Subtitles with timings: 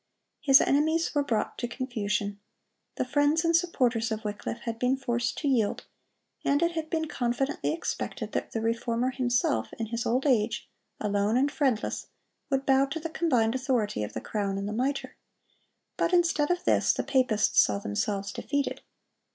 [0.39, 2.39] His enemies were brought to confusion.
[2.95, 5.85] The friends and supporters of Wycliffe had been forced to yield,
[6.43, 10.67] and it had been confidently expected that the Reformer himself, in his old age,
[10.99, 12.07] alone and friendless,
[12.49, 15.17] would bow to the combined authority of the crown and the mitre.
[15.97, 18.81] But instead of this the papists saw themselves defeated.